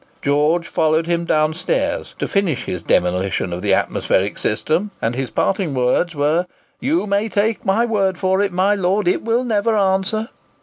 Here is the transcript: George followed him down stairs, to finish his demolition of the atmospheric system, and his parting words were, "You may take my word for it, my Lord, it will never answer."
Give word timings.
George 0.23 0.67
followed 0.67 1.05
him 1.05 1.25
down 1.25 1.53
stairs, 1.53 2.15
to 2.17 2.27
finish 2.27 2.63
his 2.65 2.81
demolition 2.81 3.53
of 3.53 3.61
the 3.61 3.75
atmospheric 3.75 4.35
system, 4.35 4.89
and 4.99 5.13
his 5.13 5.29
parting 5.29 5.75
words 5.75 6.15
were, 6.15 6.47
"You 6.79 7.05
may 7.05 7.29
take 7.29 7.63
my 7.67 7.85
word 7.85 8.17
for 8.17 8.41
it, 8.41 8.51
my 8.51 8.73
Lord, 8.73 9.07
it 9.07 9.21
will 9.21 9.43
never 9.43 9.75
answer." 9.75 10.29